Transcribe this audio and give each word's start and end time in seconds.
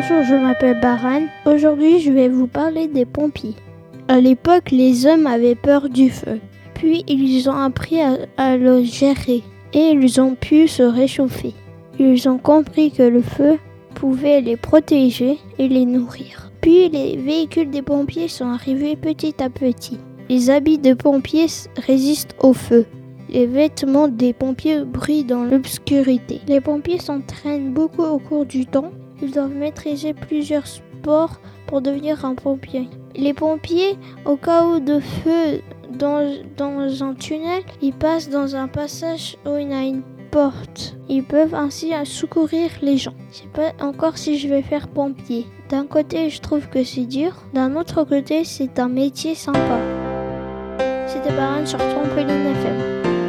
Bonjour, 0.00 0.22
je 0.22 0.34
m'appelle 0.34 0.80
Baran. 0.80 1.26
Aujourd'hui, 1.44 2.00
je 2.00 2.10
vais 2.10 2.30
vous 2.30 2.46
parler 2.46 2.88
des 2.88 3.04
pompiers. 3.04 3.54
À 4.08 4.18
l'époque, 4.18 4.70
les 4.70 5.04
hommes 5.04 5.26
avaient 5.26 5.54
peur 5.54 5.90
du 5.90 6.08
feu. 6.08 6.40
Puis, 6.72 7.04
ils 7.06 7.50
ont 7.50 7.58
appris 7.58 7.98
à, 8.38 8.56
le 8.56 8.82
gérer 8.82 9.42
et 9.74 9.90
ils 9.90 10.18
ont 10.18 10.36
pu 10.36 10.68
se 10.68 10.82
réchauffer. 10.82 11.52
Ils 11.98 12.26
ont 12.30 12.38
compris 12.38 12.92
que 12.92 13.02
le 13.02 13.20
feu 13.20 13.58
pouvait 13.94 14.40
les 14.40 14.56
protéger 14.56 15.38
et 15.58 15.68
les 15.68 15.84
nourrir. 15.84 16.50
Puis, 16.62 16.88
les 16.88 17.18
véhicules 17.18 17.70
des 17.70 17.82
pompiers 17.82 18.28
sont 18.28 18.46
arrivés 18.46 18.96
petit 18.96 19.34
à 19.42 19.50
petit. 19.50 19.98
Les 20.30 20.48
habits 20.48 20.78
de 20.78 20.94
pompiers 20.94 21.48
résistent 21.76 22.36
au 22.40 22.54
feu. 22.54 22.86
Les 23.28 23.46
vêtements 23.46 24.08
des 24.08 24.32
pompiers 24.32 24.82
brillent 24.82 25.24
dans 25.24 25.44
l'obscurité. 25.44 26.40
Les 26.48 26.62
pompiers 26.62 27.00
s'entraînent 27.00 27.74
beaucoup 27.74 28.04
au 28.04 28.18
cours 28.18 28.46
du 28.46 28.64
temps. 28.64 28.92
Ils 29.22 29.32
doivent 29.32 29.54
maîtriser 29.54 30.14
plusieurs 30.14 30.66
sports 30.66 31.40
pour 31.66 31.80
devenir 31.80 32.24
un 32.24 32.34
pompier. 32.34 32.88
Les 33.14 33.34
pompiers, 33.34 33.96
au 34.24 34.36
cas 34.36 34.64
où 34.66 34.80
de 34.80 35.00
feu 35.00 35.60
dans, 35.90 36.32
dans 36.56 37.02
un 37.02 37.14
tunnel, 37.14 37.62
ils 37.82 37.92
passent 37.92 38.30
dans 38.30 38.56
un 38.56 38.68
passage 38.68 39.36
où 39.46 39.56
il 39.56 39.70
y 39.70 39.74
a 39.74 39.82
une 39.82 40.02
porte. 40.30 40.96
Ils 41.08 41.24
peuvent 41.24 41.54
ainsi 41.54 41.92
secourir 42.04 42.70
les 42.82 42.96
gens. 42.96 43.14
Je 43.32 43.38
sais 43.38 43.48
pas 43.52 43.72
encore 43.84 44.16
si 44.16 44.38
je 44.38 44.48
vais 44.48 44.62
faire 44.62 44.88
pompier. 44.88 45.46
D'un 45.68 45.86
côté, 45.86 46.30
je 46.30 46.40
trouve 46.40 46.68
que 46.68 46.84
c'est 46.84 47.06
dur. 47.06 47.32
D'un 47.52 47.76
autre 47.76 48.04
côté, 48.04 48.44
c'est 48.44 48.78
un 48.78 48.88
métier 48.88 49.34
sympa. 49.34 49.78
C'était 51.06 51.32
Baran 51.32 51.66
sur 51.66 51.78
Trampoline 51.78 52.46
FM. 52.46 53.19